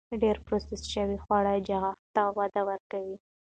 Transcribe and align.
ډېر 0.21 0.37
پروسس 0.45 0.81
شوي 0.93 1.17
خواړه 1.23 1.53
چاغښت 1.67 2.05
ته 2.15 2.23
وده 2.37 2.61
ورکوي. 2.69 3.15